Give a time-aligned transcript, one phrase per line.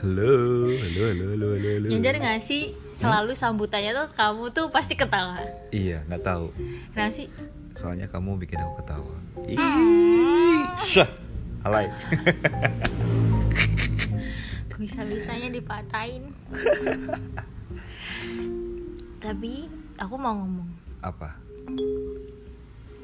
[0.00, 0.34] halo
[0.68, 2.62] halo halo halo halo halo Nyadar gak sih
[2.94, 5.40] selalu sambutannya tuh kamu tuh pasti ketawa.
[5.70, 6.52] iya nggak tahu
[6.92, 7.26] Kenapa sih?
[7.72, 9.14] soalnya kamu bikin aku ketawa
[9.46, 10.76] Ih, Hmm.
[10.78, 11.08] syah
[11.62, 11.86] alay
[14.72, 16.32] Bisa-bisanya dipatahin.
[19.20, 20.68] Tapi aku mau ngomong.
[21.00, 21.36] apa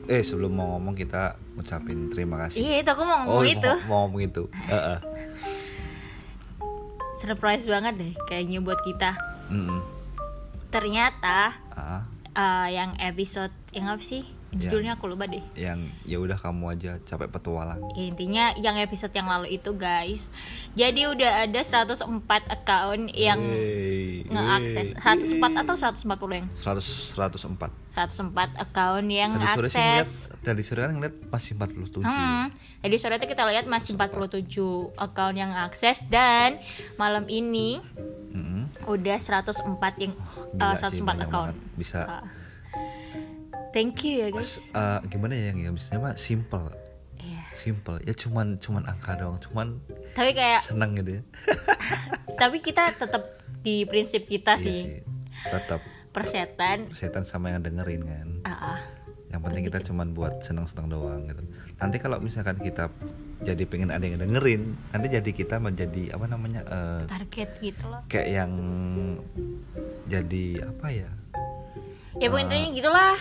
[0.06, 3.72] eh sebelum mau ngomong kita ngucapin terima kasih Iya itu aku mau ngomong oh itu.
[3.82, 4.98] mau, mau ngomong itu Heeh.
[7.16, 9.16] Surprise banget deh kayaknya buat kita.
[9.48, 9.80] Mm-mm.
[10.68, 14.22] Ternyata Ah, eh, yang episode yang apa sih?
[14.50, 14.70] Ya.
[14.70, 15.42] Judulnya aku lupa deh.
[15.54, 20.32] yang ya udah kamu aja capek petualang Ya, intinya yang episode yang lalu itu guys.
[20.72, 22.00] Jadi udah ada 104
[22.46, 23.36] account yang
[24.24, 25.02] ngeakses wey.
[25.36, 30.12] 104 atau 140 yang 100 104 104 account yang tadi sore sih ngeliat akses.
[30.38, 32.46] tadi sore kan ngeliat masih 47 Hmm,
[32.78, 34.52] jadi sore itu kita lihat masih 47
[34.96, 36.60] account yang akses dan
[36.94, 37.80] malam ini
[38.30, 38.68] Mm-mm.
[38.86, 39.64] udah 104
[39.98, 40.12] yang
[40.54, 41.52] Gila uh, sih, 104 banyak account.
[41.52, 41.76] banget.
[41.76, 42.24] bisa Ah.
[43.76, 44.56] Thank you ya guys.
[44.56, 46.72] eh, gimana ya yang ya misalnya mah simple
[47.16, 47.42] Iya.
[47.52, 49.76] simple ya cuman cuman angka doang cuman
[50.12, 51.22] Tapi kayak seneng gitu ya
[52.40, 54.80] tapi kita tetap di prinsip kita Iya sih.
[55.44, 56.88] tetap Persetan.
[56.92, 58.78] setan sama yang dengerin kan Ah, ah.
[59.26, 61.42] yang penting kita Berarti cuman buat seneng-seneng doang gitu
[61.76, 62.88] nanti kalau misalkan kita
[63.42, 68.00] jadi pengen ada yang dengerin nanti jadi kita menjadi apa namanya eh, target gitu loh.
[68.06, 68.52] kayak yang
[70.06, 71.10] jadi apa ya
[72.16, 72.48] Ya pokoknya Ah.
[72.48, 73.14] intinya gitulah.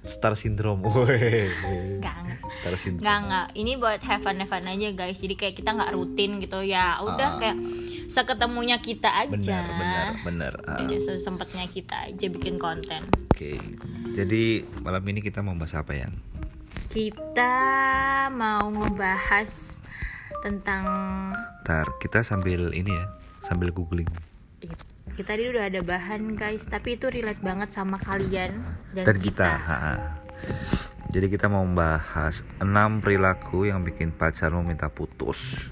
[0.00, 0.80] Star syndrome.
[0.88, 2.16] Enggak,
[2.58, 3.46] star syndrome Enggak, enggak.
[3.54, 5.16] Ini buat have fun, have fun aja guys.
[5.16, 6.96] Jadi kayak kita nggak rutin gitu ya.
[6.98, 7.38] Udah Ah.
[7.38, 7.56] kayak
[8.08, 9.28] seketemunya kita aja.
[9.28, 13.04] benar benar benar Ah, Udah sesempatnya kita aja bikin konten.
[13.28, 13.52] oke
[14.10, 14.42] jadi
[14.80, 16.08] malam ini kita mau bahas apa ya
[16.88, 17.52] Kita
[18.32, 19.76] mau ngebahas
[20.40, 20.88] tentang
[21.62, 23.06] Ntar kita sambil ini ya
[23.44, 24.08] sambil googling
[25.18, 28.62] kita tadi udah ada bahan guys, tapi itu relate banget sama kalian
[28.94, 29.94] dan, dan kita ha, ha.
[31.10, 35.66] jadi kita mau membahas enam perilaku yang bikin pacarmu minta putus.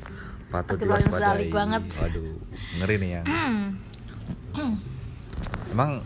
[0.51, 1.47] Patut diwaspadai.
[1.55, 1.87] banget.
[1.95, 2.27] waduh
[2.75, 3.23] ngeri nih ya.
[3.23, 3.79] Hmm.
[5.71, 6.03] emang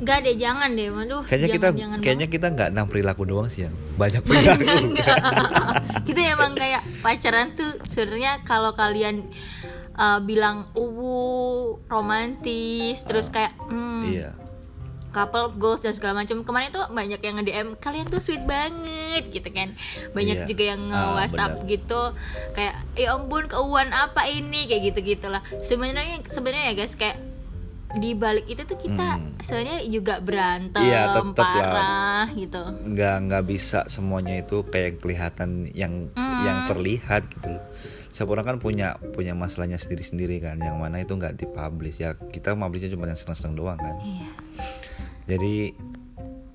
[0.00, 0.88] Enggak deh, jangan deh.
[0.88, 4.64] Aduh, kayaknya jangan, kita jangan kayaknya kita nggak enam perilaku doang sih yang banyak perilaku.
[6.06, 9.28] Kita emang kayak pacaran tuh sebenarnya kalau kalian
[9.92, 11.18] uh, bilang uwu
[11.86, 14.30] romantis terus kayak hmm, iya
[15.10, 19.50] couple goals dan segala macam kemarin tuh banyak yang nge-DM kalian tuh sweet banget gitu
[19.50, 20.06] kan Iya.
[20.08, 21.66] banyak juga yang nge Ah, WhatsApp benar.
[21.68, 22.02] gitu
[22.52, 27.18] kayak ya ampun keuan apa ini kayak gitu gitulah sebenarnya sebenarnya ya guys kayak
[27.92, 29.34] di balik itu tuh kita Hmm.
[29.42, 31.58] sebenarnya juga berantem Iya, tetep lah.
[31.58, 36.40] parah gitu nggak nggak bisa semuanya itu kayak kelihatan yang Hmm.
[36.40, 37.58] yang terlihat gitu
[38.10, 40.58] setiap orang kan punya punya masalahnya sendiri-sendiri kan.
[40.58, 42.02] Yang mana itu nggak dipublish.
[42.02, 43.96] Ya kita publishnya cuma yang seneng-seneng doang kan.
[44.02, 44.28] Iya.
[45.30, 45.54] Jadi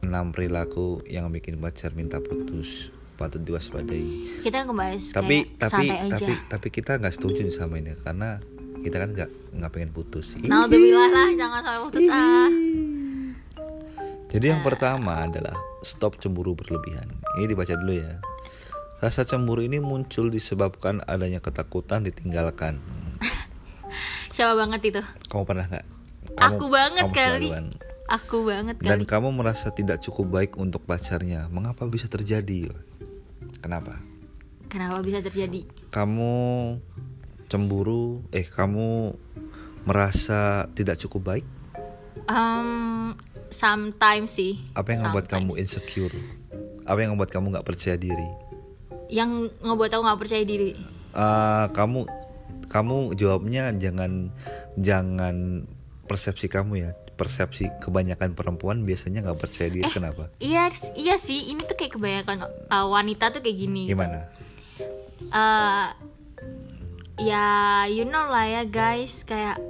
[0.05, 4.43] enam perilaku yang bikin pacar minta putus patut diwaspadai.
[4.43, 6.13] Kita ngebahas tapi kayak tapi aja.
[6.19, 7.95] tapi tapi kita nggak setuju sama ini.
[8.03, 8.43] Karena
[8.83, 10.35] kita kan nggak nggak pengen putus.
[10.43, 12.51] Naudzubillah lah jangan sampai putus ah.
[14.35, 17.07] Jadi yang pertama adalah stop cemburu berlebihan.
[17.39, 18.19] Ini dibaca dulu ya.
[18.95, 22.79] Rasa cemburu ini muncul disebabkan adanya ketakutan ditinggalkan.
[24.31, 25.85] siapa banget itu Kamu pernah nggak?
[26.35, 27.47] Aku banget kali.
[27.47, 27.67] selaluan.
[28.05, 31.47] aku banget Dan kali kamu merasa tidak cukup baik untuk pacarnya.
[31.47, 32.71] Mengapa bisa terjadi?
[33.61, 33.99] Kenapa?
[34.65, 36.35] kenapa bisa terjadi Kamu
[37.47, 38.27] cemburu?
[38.35, 39.15] Eh, kamu
[39.85, 41.45] merasa tidak cukup baik?
[42.27, 43.13] um,
[43.47, 46.11] sometimes sih Apa yang membuat kamu insecure?
[46.83, 48.29] Apa yang membuat kamu nggak percaya diri?
[49.09, 50.71] Yang ngebuat aku nggak percaya diri?
[51.15, 51.99] Eh, kamu
[52.65, 54.33] kamu jawabnya jangan
[54.75, 55.63] jangan
[56.05, 56.91] persepsi kamu ya.
[57.15, 59.87] Persepsi kebanyakan perempuan biasanya nggak percaya diri.
[59.87, 60.27] Kenapa?
[60.43, 60.67] iya
[60.99, 61.55] iya sih.
[61.55, 62.37] Ini tuh kayak kebanyakan
[62.67, 63.87] uh, wanita tuh kayak gini.
[63.87, 63.95] Gitu.
[63.95, 64.27] gimana?
[65.23, 65.87] Eh,
[67.23, 67.47] ya
[67.87, 69.23] you know lah ya guys.
[69.23, 69.63] Kayak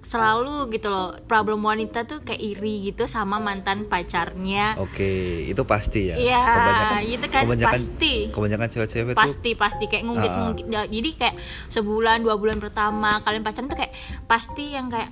[0.00, 5.10] selalu gitu loh problem wanita tuh kayak iri gitu sama mantan pacarnya oke
[5.44, 8.14] itu pasti ya Iya, kebanyakan itu kan kebanyakan pasti.
[8.30, 10.38] kebanyakan cewek-cewek tuh pasti pasti kayak ngungkit Ah.
[10.44, 11.34] ngungkit jadi kayak
[11.68, 13.92] sebulan dua bulan pertama kalian pacaran tuh kayak
[14.24, 15.10] pasti yang kayak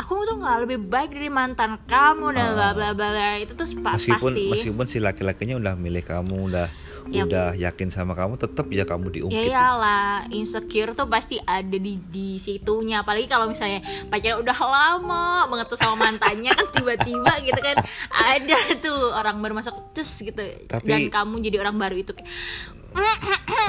[0.00, 3.30] aku tuh nggak lebih baik dari mantan kamu dan bla bla bla bla.
[3.36, 4.48] itu tuh meskipun pasti.
[4.48, 6.68] meskipun si laki-lakinya udah milih kamu udah
[7.08, 7.26] Yap.
[7.26, 11.96] udah yakin sama kamu tetap ya kamu ya diungkit iyalah insecure tuh pasti ada di
[11.96, 13.02] di situnya.
[13.02, 13.80] Apalagi kalau misalnya
[14.12, 17.76] pacaran udah lama banget tuh sama mantannya kan tiba-tiba gitu kan
[18.12, 20.44] ada tuh orang baru masuk cus gitu.
[20.68, 22.28] Tapi- dan kamu jadi orang baru itu kayak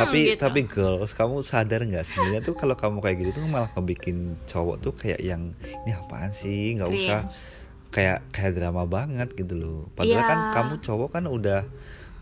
[0.01, 0.41] tapi gitu.
[0.41, 4.75] tapi girls kamu sadar nggak sebenarnya tuh kalau kamu kayak gitu tuh malah ngebikin cowok
[4.81, 6.73] tuh kayak yang ini apaan sih?
[6.77, 7.21] Nggak usah.
[7.91, 9.79] Kayak kayak drama banget gitu loh.
[9.93, 10.53] Padahal kan Iya.
[10.57, 11.61] kamu cowok kan udah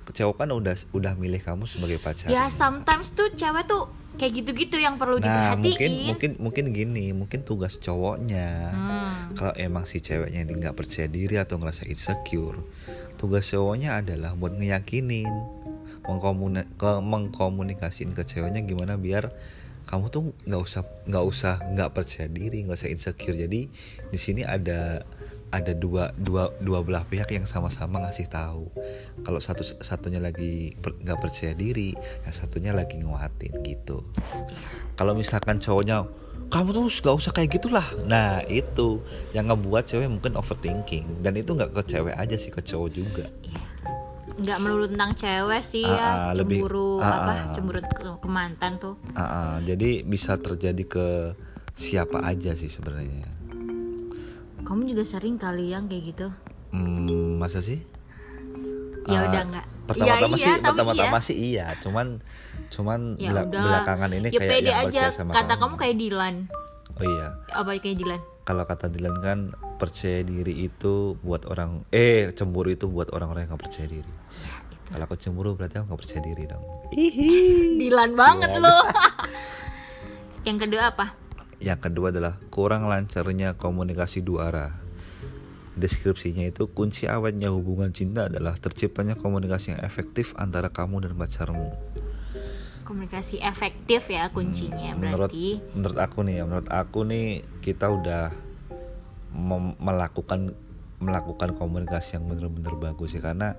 [0.10, 2.28] cowok kan udah udah milih kamu sebagai pacar.
[2.34, 3.88] Ya sometimes tuh cewek tuh
[4.20, 8.68] kayak gitu-gitu yang perlu nah mungkin diperhatiin mungkin mungkin gini mungkin tugas cowoknya.
[8.68, 9.32] Hmm.
[9.40, 12.60] kalau emang si ceweknya ini nggak percaya diri atau ngerasa insecure
[13.16, 15.59] tugas cowoknya adalah buat ngeyakinin
[16.06, 19.34] mengkomuni ke- ke ceweknya gimana biar
[19.90, 23.34] kamu tuh nggak usah nggak usah nggak percaya diri nggak usah insecure.
[23.34, 23.66] Jadi
[24.14, 25.02] di sini ada
[25.50, 28.70] ada dua dua dua belah pihak yang sama-sama ngasih tahu.
[29.26, 34.06] Kalau satu satunya lagi per- nggak percaya diri yang satunya lagi nguatin gitu.
[34.94, 36.06] Kalau misalkan cowoknya
[36.50, 37.86] kamu tuh gak usah kayak gitulah.
[38.10, 39.02] Nah itu
[39.38, 41.22] yang ngebuat cewek mungkin overthinking.
[41.26, 43.26] Dan itu nggak ke cewek aja sih ke cowok juga
[44.40, 47.40] nggak melulu tentang cewek sih Ah, ya lebih- cemburu ah, apa ah.
[47.52, 48.96] cemburu ke, ke mantan tuh.
[49.12, 51.08] Ah, ah, jadi bisa terjadi ke
[51.74, 53.28] siapa aja sih sebenarnya.
[54.60, 56.28] Kamu juga sering kali yang kayak gitu?
[56.70, 57.82] Hmm, masa sih?
[59.06, 59.66] Ya Ah, udah nggak.
[59.84, 61.26] pertama-tama Iya, sih iya, tapi pertama-tama iya.
[61.26, 62.08] sih iya cuman
[62.70, 65.04] cuman ya bela- udahlah belakangan ini ya kayak pede yang aja.
[65.10, 66.36] sama kata kamu kayak Dilan.
[66.94, 67.28] Oh iya.
[67.50, 68.22] Apa kayak Dilan?
[68.44, 69.40] Kalau kata Dilan kan
[69.80, 74.14] percaya diri itu buat orang eh cemburu itu buat orang-orang yang gak percaya diri.
[74.90, 76.64] Kalau aku cemburu berarti aku gak percaya diri dong.
[76.92, 77.32] Ihi.
[77.80, 78.68] Dilan banget Dilan.
[78.68, 78.78] lo.
[80.48, 81.06] Yang kedua apa?
[81.60, 84.72] Yang kedua adalah kurang lancarnya komunikasi dua arah.
[85.76, 91.72] Deskripsinya itu kunci awetnya hubungan cinta adalah terciptanya komunikasi yang efektif antara kamu dan pacarmu.
[92.84, 97.28] Komunikasi efektif ya kuncinya Hmm, menurut berarti menurut aku nih ya menurut aku nih
[97.62, 98.34] kita udah
[99.78, 100.54] melakukan
[101.00, 103.56] melakukan komunikasi yang bener-bener bagus ya karena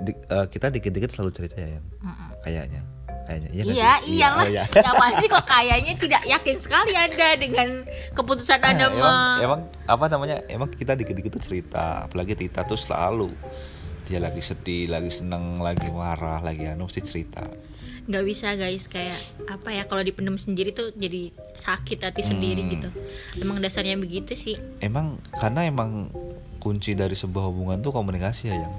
[0.00, 2.28] di- eh, kita dikit-dikit selalu cerita ya yang Mm-mm.
[2.40, 2.82] kayaknya
[3.24, 4.10] kayaknya iya Iya, sih?
[4.12, 4.36] iyalah.
[4.38, 4.64] oh iya.
[4.66, 7.68] Ngapain sih kok kayaknya tidak yakin sekali Anda dengan
[8.12, 13.32] keputusan Anda emang, emang apa namanya emang kita dikit-dikit tuh cerita apalagi Tita tuh selalu
[14.04, 17.44] dia lagi sedih lagi seneng lagi marah lagi anu mesti cerita
[18.04, 22.70] nggak bisa guys kayak apa ya kalau dipendam sendiri tuh jadi sakit hati sendiri Hmm.
[22.70, 22.88] gitu.
[23.36, 24.56] Emang dasarnya begitu sih.
[24.78, 26.12] emang karena emang
[26.58, 28.72] kunci dari sebuah hubungan tuh komunikasi ya yang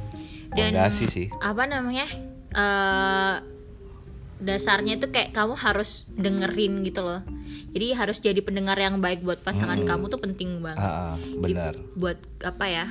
[0.51, 2.05] Dan fondasi sih apa namanya?
[2.51, 3.35] eh
[4.35, 7.23] dasarnya tuh kayak kamu harus dengerin gitu loh.
[7.71, 9.89] Jadi harus jadi pendengar yang baik buat pasangan Mm-mm.
[9.89, 10.79] kamu tuh penting banget.
[10.79, 12.85] ah, ah, Jadi benar buat apa ya?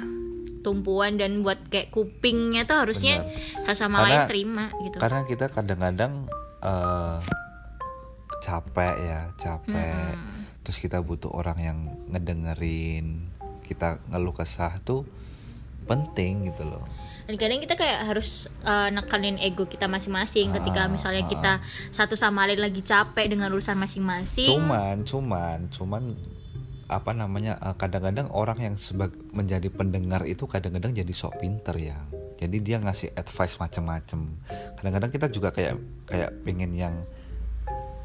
[0.65, 3.77] Tumpuan dan buat kayak kupingnya tuh harusnya Benar.
[3.77, 4.97] sama Karena- lain terima gitu.
[4.97, 6.13] karena kita kadang-kadang
[6.59, 7.19] eh,
[8.41, 10.61] capek ya capek Mm-mm.
[10.61, 11.79] terus kita butuh orang yang
[12.09, 13.29] ngedengerin
[13.63, 15.05] kita ngeluh kesah tuh
[15.85, 16.85] penting gitu loh
[17.25, 21.31] Dan kadang kita kayak harus uh, nekanin ego kita masing-masing ketika Ah, misalnya ah.
[21.31, 21.53] kita
[21.89, 24.45] satu sama lain lagi capek dengan urusan masing-masing.
[24.51, 26.03] cuman cuman cuman
[26.89, 31.99] apa namanya eh, kadang-kadang orang yang sebagai menjadi pendengar itu kadang-kadang jadi sok pinter ya.
[32.39, 34.21] Jadi dia ngasih advice macem-macem.
[34.77, 36.95] Kadang-kadang kita juga kayak kayak pengen yang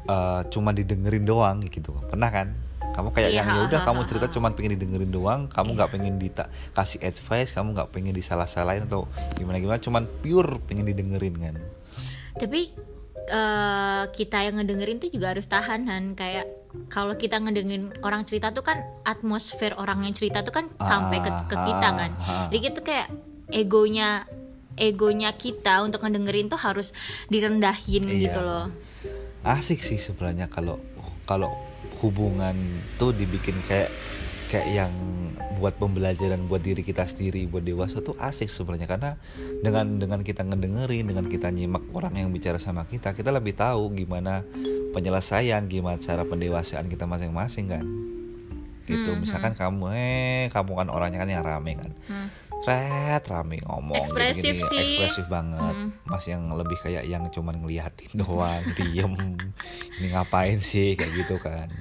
[0.08, 1.92] eh, cuma didengerin doang gitu.
[2.08, 2.48] Pernah kan?
[2.90, 5.40] Kamu kayak Iya, yang ya udah kamu cerita cuma pengen didengerin doang.
[5.46, 9.06] Kamu nggak pengen dita kasih advice kamu nggak pengen disalah-salahin atau
[9.38, 9.78] gimana gimana.
[9.78, 11.54] Cuman pure pengen didengerin kan.
[12.34, 12.60] Tapi
[13.30, 16.18] uh, kita yang ngedengerin tuh juga harus tahan Han.
[16.18, 16.50] Kayak
[16.86, 21.30] kalau kita ngedengerin orang cerita tuh kan atmosfer orang yang cerita tuh kan sampai ke,
[21.46, 22.10] ke kita Ah, kan.
[22.16, 22.46] ah.
[22.46, 23.08] Jadi itu kayak
[23.48, 24.24] egonya
[24.76, 26.94] egonya kita untuk ngedengerin tuh harus
[27.26, 28.20] direndahin Iya.
[28.24, 28.66] gitu loh.
[29.40, 30.76] asik sih sebenarnya kalau
[31.24, 31.48] kalau
[31.98, 32.54] hubungan
[32.96, 33.88] tuh dibikin kayak
[34.46, 34.92] kayak yang
[35.60, 38.88] buat pembelajaran buat diri kita sendiri buat dewasa tuh asik sebenarnya.
[38.88, 39.10] Karena
[39.60, 43.92] dengan dengan kita ngedengerin dengan kita nyimak orang yang bicara sama kita kita lebih tahu
[43.92, 44.40] gimana
[44.96, 47.84] penyelesaian gimana cara pendewasaan kita masing-masing kan.
[48.88, 49.10] Gitu.
[49.12, 51.92] Hmm, misalkan kamu eh kamu kan orangnya kan yang rame kan.
[52.08, 52.28] Hmm.
[52.60, 54.84] Red rame ngomong Ekspresif gini-gini, sih.
[54.84, 55.76] ekspresif banget.
[55.80, 55.90] Mm.
[56.04, 59.16] mas yang lebih kayak yang cuman ngeliatin doang diem.
[59.96, 60.92] Ini ngapain sih?
[60.92, 61.72] Kayak gitu kan.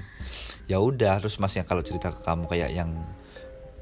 [0.72, 2.96] Ya udah terus mas yang kalau cerita ke kamu kayak yang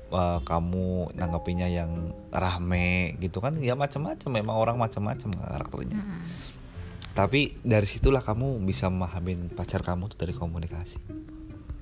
[0.09, 6.21] uh, kamu nanggapinnya yang rame gitu kan ya macam-macam memang orang macam-macam karakternya Mm-mm.
[7.13, 10.99] tapi dari situlah kamu bisa memahamin pacar kamu tuh dari komunikasi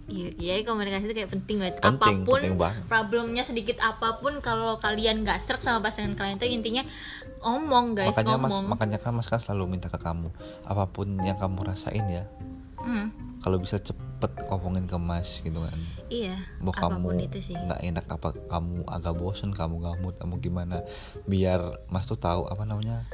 [0.06, 1.76] Iya, jadi komunikasi itu kayak penting banget.
[1.82, 2.82] Penting, apa pun penting banget.
[2.86, 6.86] problemnya sedikit apa pun kalau kalian nggak serak sama pasangan kalian itu intinya
[7.42, 8.70] ngomong guys, makanya mas ngomong.
[8.70, 10.30] makanya kan mas kan selalu minta ke kamu
[10.62, 12.30] apa pun yang kamu rasain ya
[12.78, 13.10] Hmm,
[13.42, 13.82] kalau bisa
[14.26, 15.78] cepet ngomongin ke mas gitu kan
[16.08, 17.56] iya, mau apa pun kamu itu sih.
[17.56, 20.82] nggak enak apa kamu agak bosen kamu gamut kamu gimana
[21.24, 23.06] biar mas tuh tahu apa namanya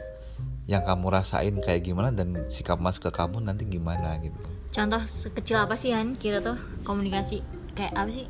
[0.66, 4.40] yang kamu rasain kayak gimana dan sikap mas ke kamu nanti gimana gitu
[4.72, 8.26] contoh sekecil apa sih Han kita tuh komunikasi kayak apa sih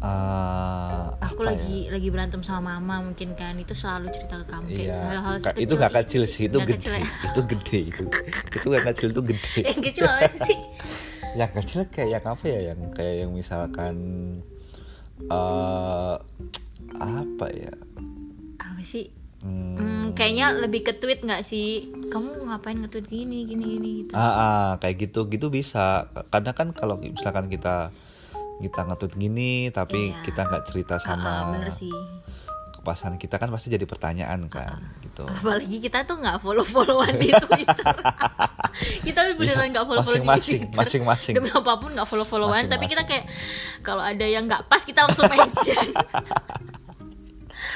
[0.00, 1.92] Eh, aku apa lagi ya?
[1.92, 5.04] lagi berantem sama mama mungkin kan itu selalu cerita ke kamu kayak Iya.
[5.04, 7.08] hal-hal sekecil itu gak kecil sih itu gede kecil ya.
[7.28, 8.02] itu gede itu
[8.48, 10.56] itu gak kecil itu gede yang kecil apa sih
[11.32, 13.96] yang kecil kayak yang apa ya yang kayak yang misalkan
[15.22, 16.14] eh
[16.96, 17.72] apa ya?
[18.56, 19.08] Apa sih?
[19.40, 21.88] Hmm, Hmm, kayaknya lebih ke tweet nggak sih?
[22.12, 24.12] Kamu ngapain nge-tweet gini gini gini gitu.
[24.12, 26.10] Ah, ah, kayak gitu gitu bisa.
[26.28, 27.88] Karena kan kalau misalkan kita
[28.60, 30.20] kita ngetut gini tapi Iya.
[30.20, 31.92] kita nggak cerita Ah, sama ah, bener sih.
[32.80, 34.80] pasangan kita kan pasti jadi pertanyaan kan
[35.20, 35.24] gitu.
[35.28, 37.86] Apalagi kita tuh nggak follow followan di Twitter.
[39.04, 40.78] Kita beneran nggak follow followan di Iya, masing-masing, Twitter.
[40.78, 41.34] masing-masing.
[41.34, 43.26] demi apa pun nggak follow followan tapi kita Masing-masing.
[43.28, 45.86] kayak kalau ada yang nggak pas kita langsung mention.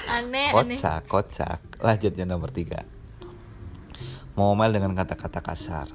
[0.07, 0.77] Aneh aneh.
[0.77, 1.61] Kocak kocak.
[1.79, 2.85] Lanjut yang nomor tiga.
[4.35, 5.89] Ngomel dengan kata-kata kasar.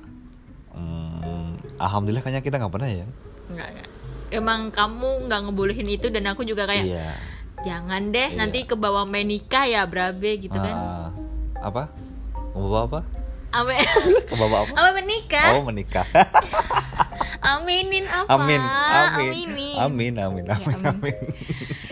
[0.70, 3.08] Hmm, alhamdulillah kayaknya kita nggak pernah ya.
[3.50, 3.88] Nggak, nggak.
[4.30, 7.10] emang kamu nggak ngebolehin itu dan aku juga kayak iya.
[7.60, 8.38] Jangan deh Iya.
[8.38, 10.72] nanti ke bawah menikah ya brabe gitu kan.
[10.72, 11.09] Ah,
[11.60, 11.84] apa?
[12.52, 13.00] Mau bawa apa?
[13.50, 13.82] Ame
[14.24, 14.74] ke bawa apa?
[14.78, 15.48] Ame menikah?
[15.54, 16.06] Oh menikah.
[17.50, 18.36] Aminin apa?
[18.36, 19.32] Amin amin.
[19.32, 19.76] Aminin.
[19.80, 20.86] amin amin Ya, amin amin.
[20.92, 21.18] amin.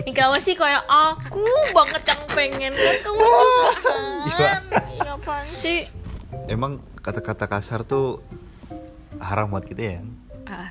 [0.03, 2.91] Ini kamu sih kayak aku banget yang pengen juga
[4.27, 4.37] Iya.
[4.37, 5.87] kan ya apaan sih.
[6.45, 8.21] Emang kata-kata kasar tuh
[9.17, 9.99] haram buat kita ya?
[10.45, 10.69] Ah,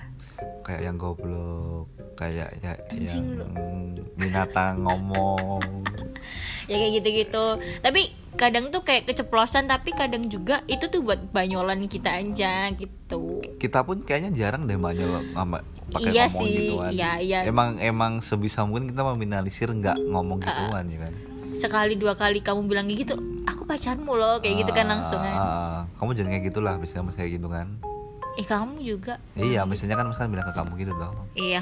[0.62, 3.52] kayak yang goblok kayak ya Anjing yang
[4.14, 5.60] binatang ngomong
[6.66, 7.46] ya kayak gitu-gitu.
[7.80, 8.00] Tapi
[8.34, 13.40] kadang tuh kayak keceplosan tapi kadang juga itu tuh buat banyolan kita aja gitu.
[13.56, 16.90] Kita pun kayaknya jarang deh banyak sama pakai Iya ngomong sih, gituan.
[16.90, 17.38] iya, iya.
[17.44, 21.14] emang emang sebisa mungkin kita meminimalisir nggak ngomong gituan ya kan?
[21.54, 25.32] Sekali dua kali kamu bilang gitu aku pacarmu loh kayak gitu kan Ah, langsung kan.
[25.32, 25.78] ah.
[25.96, 27.66] kamu jangan kayak gitulah misalnya kayak gitu kan.
[28.36, 29.16] Eh kamu juga.
[29.32, 31.16] Iya misalnya kan misalnya bilang ke kamu gitu dong.
[31.32, 31.60] Iya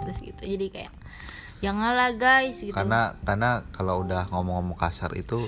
[0.00, 0.42] terus gitu.
[0.46, 0.92] Jadi kayak
[1.60, 2.74] janganlah guys gitu.
[2.74, 5.46] Karena karena kalau udah ngomong-ngomong kasar itu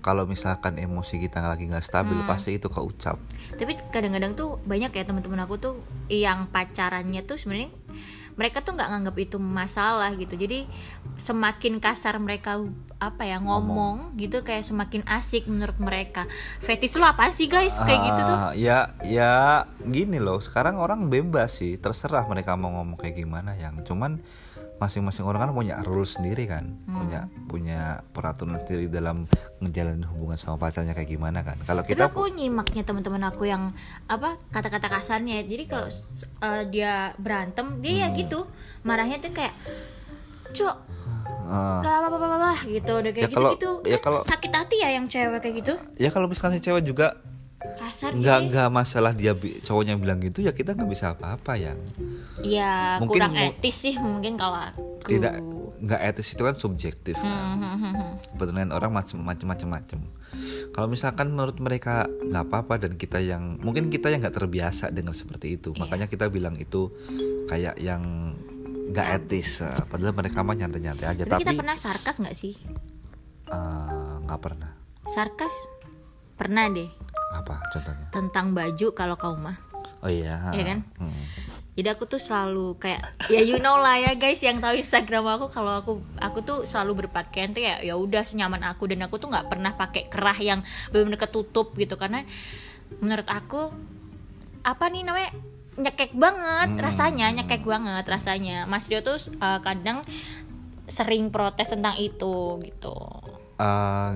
[0.00, 2.30] kalau misalkan emosi kita lagi nggak stabil Hmm.
[2.30, 3.18] pasti itu keucap.
[3.58, 5.74] Tapi kadang-kadang tuh banyak ya teman-teman aku tuh
[6.06, 7.74] yang pacarannya tuh sebenarnya
[8.36, 10.36] mereka tuh nggak nganggap itu masalah gitu.
[10.36, 10.68] Jadi
[11.16, 12.60] semakin kasar mereka
[13.00, 16.28] apa ya ngomong, gitu kayak semakin asik menurut mereka.
[16.60, 17.80] Fetish lo apa sih guys?
[17.80, 18.36] Kayak gitu tuh.
[18.36, 20.38] Ah, ya ya gini loh.
[20.38, 21.80] Sekarang orang bebas sih.
[21.80, 23.80] Terserah mereka mau ngomong kayak gimana yang.
[23.82, 24.20] Cuman
[24.76, 26.76] masing-masing orang kan punya rules sendiri kan.
[26.84, 26.96] Hmm.
[26.98, 27.80] punya punya
[28.10, 29.24] peraturan sendiri dalam
[29.58, 31.56] ngejalanin hubungan sama pacarnya kayak gimana kan.
[31.62, 33.72] Kalau tapi kita aku nyimaknya teman-teman aku yang
[34.04, 35.40] apa kata-kata kasarnya.
[35.42, 35.88] Jadi kalau
[36.42, 38.16] eh, dia berantem dia ya Hmm.
[38.18, 38.40] gitu.
[38.82, 39.54] Marahnya tuh kayak
[40.52, 40.76] cok
[41.46, 42.92] ah, lah lah, lah, lah, lah," gitu.
[42.92, 43.90] Udah kayak Ya kalau- gitu gitu.
[43.92, 45.74] ya kalau- sakit hati ya yang cewek kayak gitu?
[45.96, 47.16] Ya kalau misalkan si cewek juga
[47.56, 49.32] kasar nggak gitu nggak masalah dia
[49.64, 51.72] cowoknya bilang gitu ya kita nggak bisa apa-apa ya
[52.44, 54.82] ya Mungkin kurang etis sih mungkin kalau aku.
[55.08, 55.34] Tidak
[55.76, 57.26] nggak etis itu kan subjektif kan.
[57.26, 58.12] Hmm, hmm, hmm, hmm.
[58.40, 60.00] penilaian orang macam macam
[60.74, 65.16] kalau misalkan menurut mereka nggak apa-apa dan kita yang mungkin kita yang nggak terbiasa dengan
[65.16, 65.72] seperti itu.
[65.72, 65.80] Iya.
[65.86, 66.92] makanya kita bilang itu
[67.48, 68.34] kayak yang
[68.92, 69.64] nggak etis.
[69.64, 72.54] Eh, padahal mereka mah nyantai-nyantai aja tapi, tapi kita pernah sarkas nggak sih?
[73.48, 74.70] Eh, nggak pernah.
[75.06, 75.54] Sarkas
[76.36, 76.88] pernah deh.
[77.32, 78.06] Apa contohnya?
[78.12, 79.56] Tentang baju kalau kau mah.
[80.04, 80.78] Oh iya Iya kan?
[81.00, 81.24] Hmm.
[81.76, 85.52] jadi aku tuh selalu kayak ya you know lah ya guys yang tahu Instagram aku
[85.52, 88.88] kalau aku aku tuh selalu berpakaian tuh ya ya udah senyaman aku.
[88.88, 92.00] Dan aku tuh nggak pernah pakai kerah yang benar-benar ketutup gitu.
[92.00, 92.24] Karena
[93.00, 93.68] menurut aku
[94.62, 95.32] apa nih namanya?
[95.76, 96.80] Nyekek banget Hmm.
[96.80, 98.64] rasanya nyekek banget rasanya.
[98.64, 100.00] Mas Rio tuh uh, kadang
[100.88, 102.96] sering protes tentang itu gitu.
[103.58, 104.10] Eh,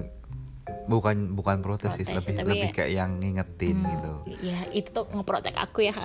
[0.86, 4.12] bukan bukan protes, sih lebih tapi lebih ya- kayak yang ngingetin Hmm, gitu.
[4.42, 5.94] ya itu tuh ngeprotek aku ya.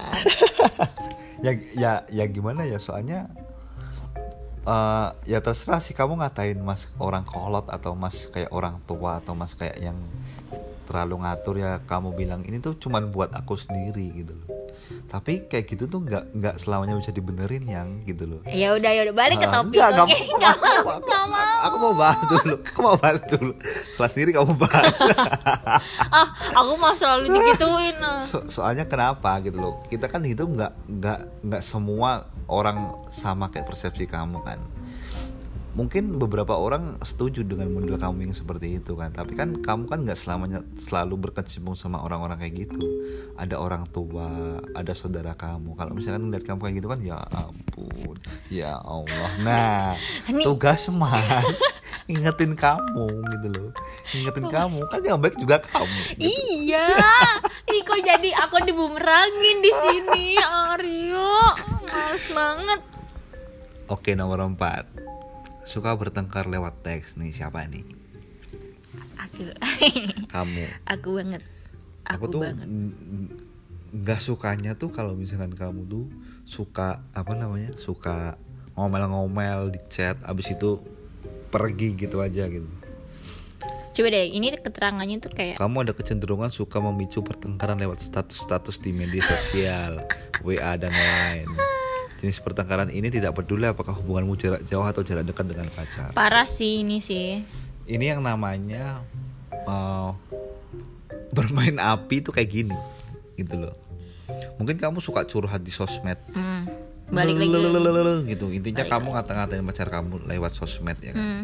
[1.36, 3.28] Ya ya ya gimana ya soalnya
[4.66, 9.36] eh ya terserah sih kamu ngatain mas orang kolot atau mas kayak orang tua atau
[9.36, 10.00] mas kayak yang
[10.86, 14.48] terlalu ngatur ya kamu bilang ini tuh cuman buat aku sendiri gitu loh.
[15.06, 18.42] Tapi kayak gitu tuh nggak nggak selamanya bisa dibenerin yang gitu loh.
[18.46, 19.98] Ya udah ya udah balik ke Ah, topik nggak oke?
[19.98, 21.54] mau, nggak mau aku- nggak mau.
[21.66, 23.52] Aku mau bahas dulu aku mau bahas dulu.
[23.90, 24.98] Setelah sendiri kamu bahas.
[26.12, 28.22] Ah aku mah selalu digituin ah.
[28.22, 29.82] So- soalnya kenapa gitu loh?
[29.86, 32.10] Kita kan hidup nggak nggak nggak semua
[32.46, 32.78] orang
[33.10, 34.62] sama kayak persepsi kamu kan
[35.76, 39.12] mungkin beberapa orang setuju dengan model kamu yang seperti itu kan.
[39.12, 42.80] Tapi kan kamu kan nggak selamanya selalu berkecimpung sama orang-orang kayak gitu.
[43.36, 44.32] Ada orang tua
[44.72, 45.76] ada saudara kamu.
[45.76, 48.16] Kalau misalkan ngeliat kamu kayak gitu kan ya ampun
[48.48, 49.32] ya Allah.
[49.44, 50.00] Nah
[50.32, 51.60] Ini- tugas mas
[52.12, 53.06] ingetin kamu
[53.36, 53.70] gitu loh.
[54.16, 56.30] Ingetin kamu kan yang baik juga kamu gitu.
[56.32, 56.88] Iya,
[57.74, 61.34] ih kok jadi aku dibumerangin di sini, Aryo,
[61.84, 62.80] males banget.
[63.86, 64.86] oke nomor empat
[65.66, 67.84] suka bertengkar lewat teks nih siapa nih
[69.16, 69.42] Aku,
[70.32, 70.64] kamu.
[70.88, 71.44] Aku banget,
[72.08, 72.68] aku, aku tuh banget.
[73.96, 76.06] nggak sukanya tuh kalau misalkan kamu tuh
[76.44, 78.36] suka apa namanya suka
[78.76, 80.84] ngomel-ngomel di chat abis itu
[81.48, 82.68] pergi gitu aja gitu.
[83.96, 88.92] Coba deh, ini keterangannya tuh kayak kamu ada kecenderungan suka memicu pertengkaran lewat status-status di
[88.92, 90.04] media sosial
[90.44, 91.48] WA dan lain
[92.26, 96.10] jenis pertengkaran ini tidak peduli apakah hubunganmu jarak jauh atau jarak dekat dengan pacar.
[96.12, 97.46] Parah sih ini sih.
[97.86, 99.06] ini yang namanya
[99.54, 100.10] eh,
[101.30, 102.78] bermain api tuh kayak gini
[103.36, 103.78] gitu loh.
[104.58, 106.18] Mungkin kamu suka curhat di sosmed.
[106.34, 106.66] Hmm,
[107.08, 107.54] balik lagi.
[108.26, 108.50] Gitu.
[108.50, 111.22] Intinya Balik kamu ngata-ngatain pacar kamu lewat sosmed ya kan?
[111.22, 111.44] Hmm,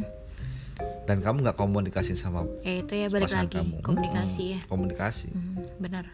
[1.05, 3.61] dan kamu nggak komunikasi sama ya itu ya balik lagi.
[3.61, 3.85] kamu.
[3.85, 4.59] Komunikasi Hmm, ya.
[4.65, 5.27] komunikasi.
[5.29, 6.05] Hmm, benar.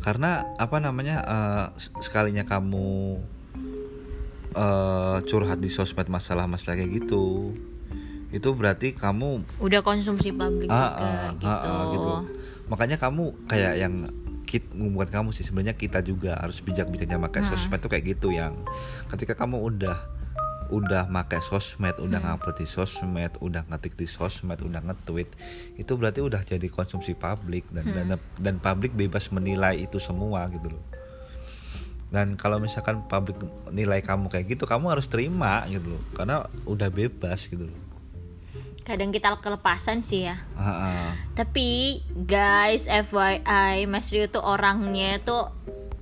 [0.00, 1.66] karena apa namanya eh,
[2.02, 3.22] sekalinya kamu
[4.52, 7.52] eh, curhat di sosmed masalah-masalah kayak gitu
[8.32, 11.68] itu berarti kamu Udah konsumsi publik Ah, juga ah, gitu.
[11.68, 12.12] ah, ah, gitu.
[12.68, 13.94] Makanya kamu kayak yang
[14.42, 17.50] kit bukan kamu sih sebenarnya kita juga harus bijak-bijaknya pakai Hmm.
[17.52, 18.56] sosmed tuh kayak gitu yang
[19.08, 19.96] ketika kamu udah
[20.72, 22.28] udah pakai sosmed, udah Hmm.
[22.32, 25.28] ngupload di sosmed, udah ngetik di sosmed, udah nge-tweet,
[25.76, 27.92] itu berarti udah jadi konsumsi publik dan Hmm.
[27.92, 28.06] dan
[28.40, 30.80] dan publik bebas menilai itu semua gitu loh.
[32.12, 33.40] Dan kalau misalkan publik
[33.72, 37.78] nilai kamu kayak gitu, kamu harus terima gitu loh, karena udah bebas gitu loh.
[38.82, 40.36] Kadang kita kelepasan sih ya.
[40.52, 41.08] Ah, ah.
[41.32, 45.48] Tapi guys, FYI, Mas Rio tuh orangnya tuh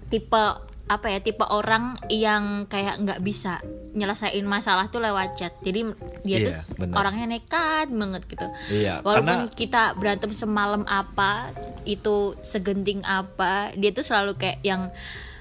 [0.08, 0.42] tipe
[0.88, 1.22] apa ya?
[1.22, 3.62] Tipe orang yang kayak nggak bisa
[3.92, 5.54] nyelesain masalah tuh lewat chat.
[5.60, 5.92] Jadi
[6.24, 6.94] dia Iya, tuh bener.
[6.96, 8.46] orangnya nekat banget gitu.
[8.72, 11.52] Iya, Walaupun karena kita berantem semalam apa,
[11.84, 14.88] itu segenting apa, dia tuh selalu kayak yang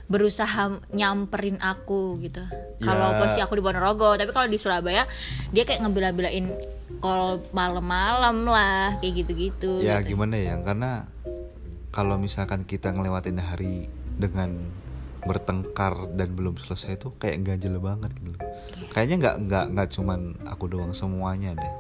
[0.10, 2.42] berusaha nyamperin aku gitu.
[2.82, 3.18] Kalau Ya.
[3.22, 5.06] posisi aku di Ponorogo, tapi kalau di Surabaya
[5.54, 6.50] dia kayak ngebela-belain
[7.00, 9.86] kalau malam-malam lah kayak gitu-gitu.
[9.86, 10.18] ya gitu.
[10.18, 11.06] gimana ya karena
[11.94, 14.58] kalau misalkan kita ngelewatin hari dengan
[15.24, 18.42] bertengkar dan belum selesai itu kayak ganjel banget gitu loh.
[18.92, 21.74] kayaknya nggak nggak nggak cuman aku doang semuanya deh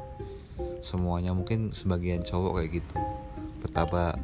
[0.83, 2.95] semuanya mungkin sebagian cowok kayak gitu
[3.63, 4.15] betapa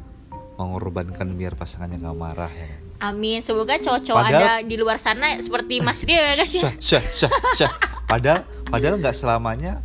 [0.56, 2.85] mengorbankan biar pasangannya nggak marah ya kan.
[2.98, 3.40] Amin.
[3.40, 6.62] Semoga cowok-cowok Padahal- ada di luar sana seperti Mas Rio ya guys ya.
[6.62, 7.72] Syah, syah, syah, syah.
[8.06, 9.82] padahal padahal nggak selamanya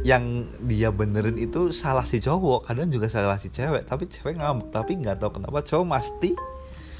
[0.00, 4.70] yang dia benerin itu salah si cowok kadang juga salah si cewek tapi cewek ngamuk
[4.70, 6.32] tapi nggak tahu kenapa cowok pasti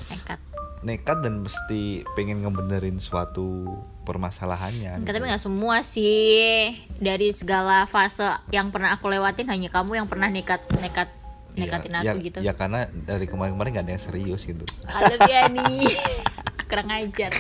[0.09, 0.41] Nekat.
[0.83, 3.69] nekat dan mesti pengen ngebenerin suatu
[4.05, 5.17] permasalahannya Enggak, gitu.
[5.17, 10.27] tapi nggak semua sih dari segala fase yang pernah aku lewatin hanya kamu yang pernah
[10.27, 11.09] nekat nekat
[11.57, 12.39] nekatin ya, aku ya, gitu.
[12.43, 15.87] ya karena dari kemarin-kemarin gak ada yang serius gitu Halo Biani.
[16.71, 17.33] Kurang ajar.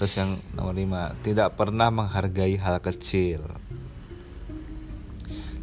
[0.00, 3.44] terus yang nomor lima tidak pernah menghargai hal kecil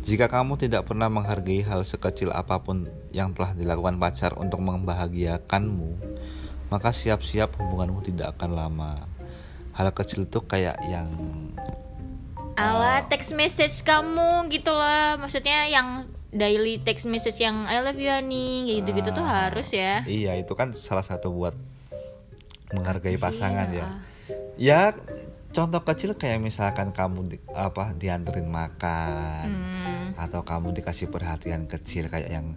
[0.07, 5.99] jika kamu tidak pernah menghargai hal sekecil apa pun yang telah dilakukan pacar untuk membahagiakanmu,
[6.71, 9.03] maka siap-siap hubunganmu tidak akan lama.
[9.75, 11.11] Hal kecil itu kayak yang
[12.55, 15.19] Ala text message kamu gitu lah.
[15.19, 20.03] Maksudnya yang daily text message yang I love you Ani gitu-gitu tuh Ah, harus ya.
[20.03, 21.55] Iya, itu kan salah satu buat
[22.75, 23.79] menghargai sih pasangan ya?
[23.79, 23.87] ya.
[24.57, 24.81] Ya,
[25.55, 30.07] contoh kecil kayak misalkan kamu di, apa dianterin makan Hmm.
[30.19, 32.47] atau kamu dikasih perhatian kecil kayak yang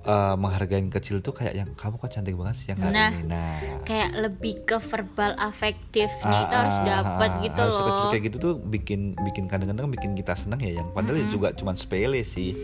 [0.00, 3.10] eh, menghargai yang kecil tuh kayak yang kamu kok cantik banget sih yang hari Nah,
[3.10, 3.22] ini.
[3.24, 8.10] Nah, Kayak lebih ke verbal afektifnya itu Ah, harus ah, dapat ah, gitu sekecil loh.
[8.10, 11.30] kayak gitu tuh bikin bikin kadang-kadang bikin kita senang ya yang padahal Mm-mm.
[11.30, 12.54] juga cuman sepele sih.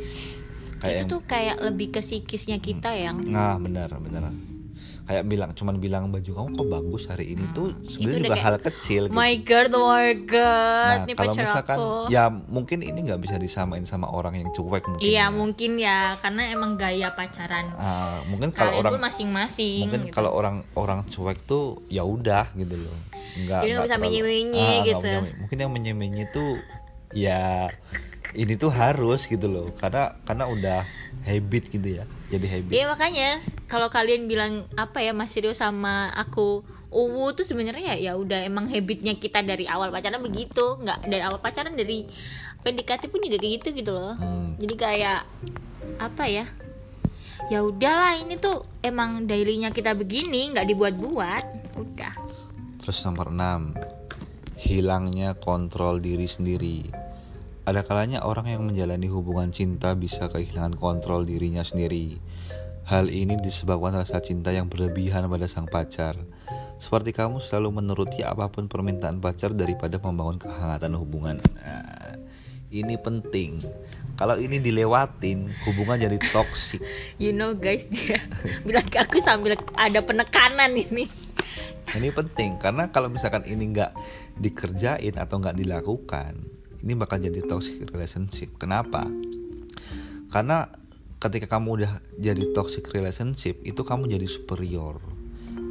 [0.76, 4.30] Kayak itu yang- tuh kayak lebih ke psikisnya kita yang Nah benar benar
[5.04, 8.40] kayak bilang cuman bilang baju kamu kok bagus hari ini Hmm, tuh sebenarnya juga kayak,
[8.42, 9.12] hal kecil gitu.
[9.12, 11.88] my god, oh my god, Nah kalau misalkan aku.
[12.08, 15.04] ya mungkin ini nggak bisa disamain sama orang yang cuek mungkin.
[15.04, 15.24] Iya ya.
[15.28, 19.84] mungkin ya, karena emang gaya pacaran Ah, mungkin kalau orang masing-masing.
[19.84, 20.14] mungkin gitu.
[20.14, 22.96] kalau orang orang cuek tuh ya udah gitu loh.
[23.36, 25.12] Nggak Jadi nggak bisa menye-menye Ah, gitu.
[25.20, 26.56] menye- Mungkin yang menye-menye tuh
[27.12, 27.68] ya
[28.34, 29.70] ini tuh harus gitu loh.
[29.78, 30.80] Karena karena udah
[31.24, 32.70] habit gitu ya jadi habit.
[32.74, 33.30] Iya makanya
[33.70, 38.46] kalau kalian bilang apa ya Mas Rio sama aku uwu tuh sebenarnya ya ya udah
[38.46, 40.78] emang habitnya kita dari awal pacaran begitu.
[40.82, 42.06] Nggak dari awal pacaran dari
[42.66, 44.16] PDKT pun juga kayak gitu gitu loh.
[44.18, 44.56] Hmm.
[44.56, 45.20] jadi kayak
[46.00, 46.46] apa ya
[47.52, 51.44] ya udahlah ini tuh emang dailynya kita begini nggak dibuat-buat.
[51.76, 52.14] Udah.
[52.84, 53.94] Terus nomor 6
[54.64, 57.03] Hilangnya kontrol diri sendiri
[57.64, 62.20] ada kalanya orang yang menjalani hubungan cinta bisa kehilangan kontrol dirinya sendiri.
[62.84, 66.20] Hal ini disebabkan rasa cinta yang berlebihan pada sang pacar.
[66.76, 71.40] Seperti kamu selalu menuruti apa pun permintaan pacar daripada membangun kehangatan hubungan.
[71.56, 72.20] Nah,
[72.68, 73.64] ini penting.
[74.20, 76.84] Kalau ini dilewatin, hubungan jadi toksik.
[77.22, 78.20] You know guys dia
[78.68, 81.08] bilang ke aku sambil ada penekanan ini.
[81.96, 83.96] Ini penting karena kalau misalkan ini nggak
[84.36, 86.44] dikerjain atau nggak dilakukan,
[86.84, 88.60] ini bakal jadi toxic relationship.
[88.60, 89.08] Kenapa?
[90.28, 90.68] Karena
[91.16, 95.00] ketika kamu udah jadi toxic relationship, itu kamu jadi superior.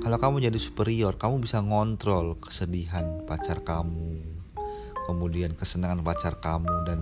[0.02, 4.26] Kalau kamu jadi superior, kamu bisa ngontrol kesedihan pacar kamu,
[5.06, 7.00] kemudian kesenangan pacar kamu dan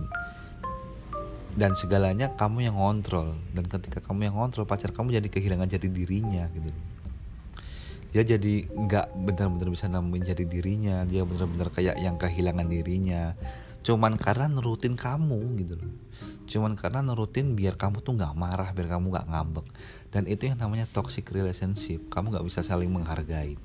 [1.52, 5.88] dan segalanya kamu yang ngontrol dan ketika kamu yang ngontrol pacar kamu jadi kehilangan jati
[5.92, 6.72] dirinya gitu
[8.12, 13.36] dia jadi nggak benar-benar bisa nemuin jati dirinya dia benar-benar kayak yang kehilangan dirinya
[13.82, 15.94] cuman karena nurutin kamu gitu loh.
[16.46, 19.66] Cuman karena nurutin biar kamu tuh nggak marah biar kamu nggak ngambek.
[20.14, 22.06] Dan itu yang namanya toxic relationship.
[22.10, 23.58] Kamu nggak bisa saling menghargai.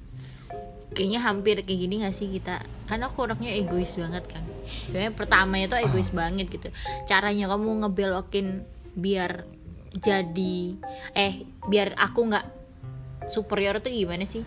[0.97, 2.63] Kayaknya hampir kayak gini gak sih kita?
[2.87, 4.41] Karena aku orangnya egois banget kan.
[4.65, 6.73] Sebenarnya pertamanya tuh egois banget gitu.
[7.05, 8.65] Caranya kamu ngebelokin
[8.97, 9.45] biar
[9.93, 10.79] jadi
[11.13, 12.45] Eh biar aku nggak
[13.29, 14.41] superior tuh gimana sih?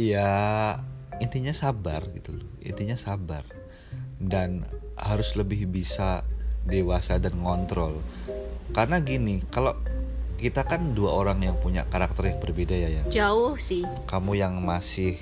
[0.00, 0.80] ya
[1.20, 2.48] intinya sabar gitu loh.
[2.64, 3.44] Intinya sabar
[4.20, 4.68] dan
[5.00, 6.22] harus lebih bisa
[6.68, 7.96] dewasa dan ngontrol.
[8.76, 9.74] Karena gini kalau
[10.36, 13.02] kita kan dua orang yang punya karakter yang berbeda ya ya.
[13.08, 13.88] Jauh sih.
[14.04, 15.16] Kamu yang masih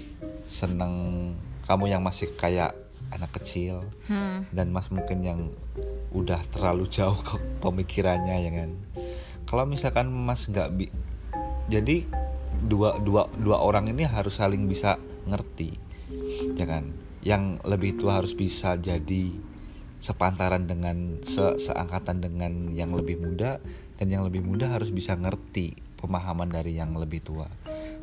[0.51, 1.35] seneng
[1.71, 2.75] kamu yang masih kayak
[3.09, 4.53] anak kecil hmm.
[4.53, 5.41] dan mas mungkin yang
[6.13, 8.71] udah terlalu jauh ke pemikirannya ya kan?
[9.49, 10.87] Kalau misalkan mas nggak bi
[11.69, 12.05] jadi
[12.65, 15.79] dua dua dua orang ini harus saling bisa ngerti
[16.59, 16.91] ya kan
[17.23, 19.35] yang lebih tua harus bisa jadi
[19.99, 23.59] sepantaran dengan se seangkatan dengan yang lebih muda
[23.99, 27.51] dan yang lebih muda harus bisa ngerti pemahaman dari yang lebih tua.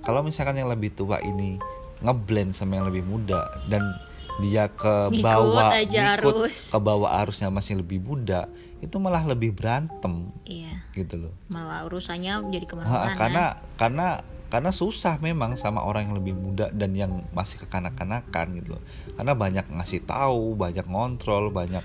[0.03, 1.55] Kalau misalkan yang lebih tua ini
[2.03, 3.95] ngeblend sama yang lebih muda dan
[4.43, 6.75] dia ke bawah arus.
[6.75, 8.51] ke bawah arusnya masih lebih muda
[8.83, 10.35] itu malah lebih berantem.
[10.43, 10.83] Iya.
[10.91, 11.33] Gitu loh.
[11.47, 13.15] Malah urusannya jadi ke mana-mana.
[13.15, 13.45] karena
[13.79, 14.07] karena
[14.47, 18.83] karena susah memang sama orang yang lebih muda dan yang masih kekanak-kanakan gitu loh.
[19.13, 21.83] Karena banyak ngasih tahu, banyak ngontrol, banyak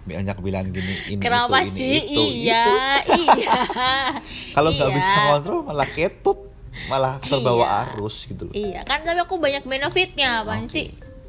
[0.00, 1.84] banyak bilang gini ini Kenapa itu sih?
[1.86, 2.64] ini itu iya,
[2.98, 3.20] itu.
[3.36, 3.52] iya.
[4.56, 4.96] Kalau nggak Iya.
[4.96, 6.38] bisa ngontrol malah ketut,
[6.86, 7.76] malah terbawa Iya.
[7.94, 8.54] arus gitu loh.
[8.54, 10.72] Iya, kan tapi aku banyak benefitnya, apaan Oke.
[10.72, 10.86] sih?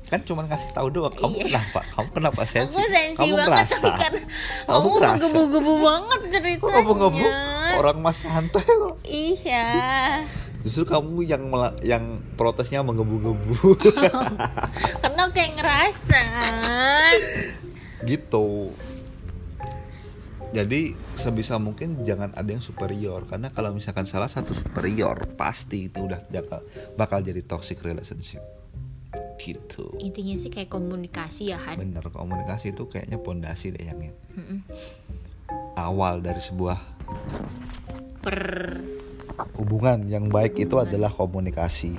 [0.08, 1.14] Kan cuma ngasih tahu doang.
[1.14, 1.46] Kamu Iya.
[1.48, 1.80] kenapa?
[1.90, 2.74] Kamu kenapa sensi?
[2.74, 4.14] Aku sensi kamu banget tapi kan
[4.66, 6.60] Kamu kamu menggebu-gebu banget ceritanya.
[6.60, 7.26] Kok ngebu-ngebu?
[7.76, 8.96] Orang mas santai kok.
[9.04, 9.68] Iya.
[10.62, 11.44] Justru kamu yang
[11.82, 12.04] yang
[12.38, 13.76] protesnya menggebu-gebu.
[15.02, 16.22] Karena kayak ngerasa.
[18.02, 18.74] gitu
[20.52, 26.04] jadi sebisa mungkin jangan ada yang superior karena kalau misalkan salah satu superior pasti itu
[26.04, 26.60] udah bakal,
[27.00, 28.44] bakal jadi toxic relationship
[29.42, 31.82] gitu Intinya sih kayak komunikasi ya, Han.
[31.82, 33.98] bener komunikasi itu kayaknya pondasi deh yang
[34.38, 34.60] Mm-mm.
[35.80, 36.78] awal dari sebuah
[38.22, 38.42] Per
[39.58, 41.96] hubungan yang baik itu adalah komunikasi.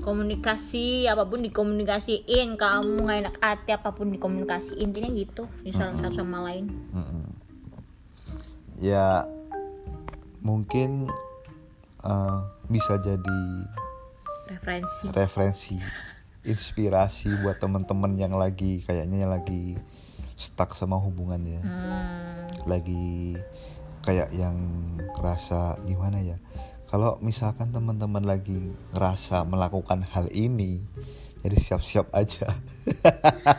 [0.00, 5.44] Komunikasi apa pun dikomunikasiin kamu nggak enak hati apa pun dikomunikasi intinya gitu.
[5.60, 6.72] Di salah satu sama lain.
[6.92, 7.26] Mm-mm.
[8.80, 9.28] ya
[10.40, 11.12] mungkin
[12.00, 12.38] eh,
[12.72, 13.40] bisa jadi
[14.48, 15.04] referensi.
[15.12, 15.76] referensi
[16.48, 19.76] inspirasi buat teman-teman yang lagi kayaknya yang lagi
[20.40, 21.60] stuck sama hubungannya.
[21.60, 23.36] Hmm, lagi
[24.00, 24.56] kayak yang
[25.16, 26.36] ngerasa gimana ya
[26.88, 30.80] kalau misalkan teman-teman lagi ngerasa melakukan hal ini
[31.40, 32.48] jadi siap-siap aja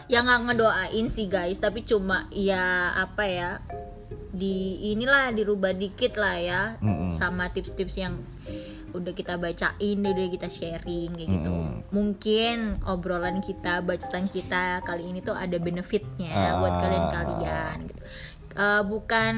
[0.05, 3.51] ya nggak ngedoain sih guys tapi cuma ya apa ya
[4.31, 7.11] di inilah dirubah dikit lah ya Mm-mm.
[7.11, 8.15] sama tips-tips yang
[8.91, 11.79] udah kita bacain udah kita sharing kayak gitu Mm-mm.
[11.91, 16.59] mungkin obrolan kita bacotan kita kali ini tuh ada benefitnya Ah.
[16.59, 18.01] buat kalian kalian gitu.
[18.51, 19.35] Eh, bukan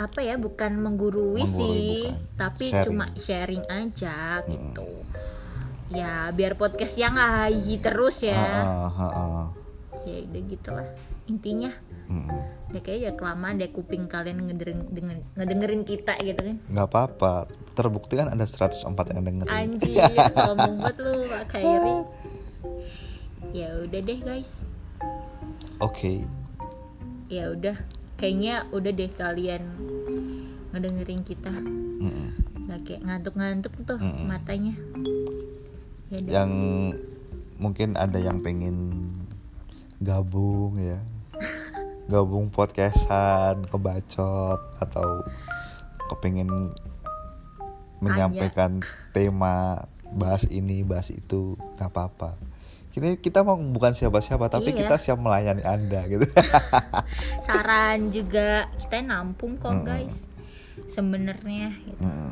[0.00, 2.40] apa ya bukan menggurui, Menggurui, sih bukan.
[2.40, 2.84] tapi Sharing.
[2.88, 4.88] cuma sharing aja gitu.
[5.90, 8.32] Ya biar podcast yang hayi terus ya.
[8.32, 9.12] Ah, ah, ah,
[9.44, 9.48] ah.
[10.02, 10.88] ya udah gitulah.
[11.28, 11.68] Intinya
[12.08, 12.26] Mm-mm.
[12.72, 16.56] ya kayaknya udah kelamaan deh kuping kalian ngedengerin, dengan- ngedengerin kita gitu kan.
[16.66, 17.32] Nggak apa-apa.
[17.76, 19.52] Terbukti kan ada 104 yang dengerin.
[19.52, 20.00] Anjir
[20.34, 21.96] sombong banget lu Pak Khairi
[23.50, 24.62] ya udah deh guys.
[25.78, 26.22] Oke.
[27.26, 27.76] Ya udah
[28.20, 29.64] kayaknya udah deh kalian
[30.76, 31.48] ngedengerin kita.
[32.68, 34.28] Nggak kayak ngantuk-ngantuk tuh Mm-mm.
[34.28, 34.76] matanya.
[36.12, 36.52] Ya yang
[37.56, 39.08] mungkin ada yang pengen
[40.04, 41.00] gabung ya.
[42.12, 45.24] Gabung podcastan kebacot atau
[46.12, 46.68] kepengen
[48.02, 52.49] menyampaikan tema bahas ini bahas itu nggak apa-apa
[52.92, 54.78] ini kita mau bukan siapa-siapa tapi Iya.
[54.80, 56.26] kita siap melayani anda gitu
[57.46, 59.86] saran juga kita nampung kok Mm-mm.
[59.86, 60.26] guys
[60.86, 62.00] sebenarnya gitu.
[62.00, 62.30] Mm.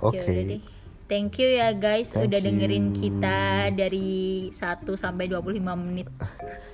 [0.00, 0.62] Oke deh.
[1.04, 2.98] Thank you ya guys Thank udah dengerin you.
[3.00, 3.38] kita
[3.72, 4.10] dari
[4.50, 4.58] 1
[4.94, 6.08] sampai 25 menit.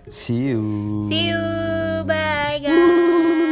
[0.09, 0.65] see you
[1.05, 1.45] See you.
[2.03, 3.43] Bye guys.